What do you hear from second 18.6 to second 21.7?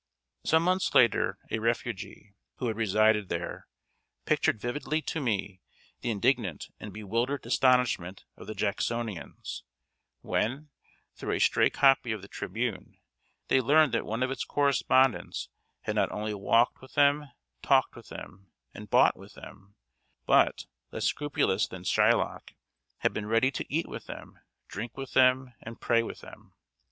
and bought with them, but, less scrupulous